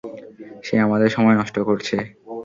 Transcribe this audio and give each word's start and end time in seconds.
সে 0.63 0.75
আমাদের 0.79 1.09
সময় 1.09 1.35
নষ্ট 1.35 1.57
করছে। 1.59 1.95